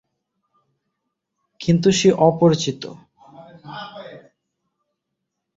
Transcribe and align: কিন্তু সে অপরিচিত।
কিন্তু 1.59 1.89
সে 1.91 2.09
অপরিচিত। 2.21 2.83